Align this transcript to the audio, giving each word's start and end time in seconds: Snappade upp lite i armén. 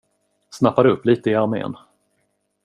Snappade 0.49 0.89
upp 0.89 1.05
lite 1.05 1.29
i 1.29 1.35
armén. 1.35 1.75